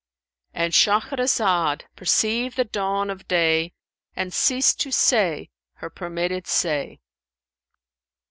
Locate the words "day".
3.27-3.71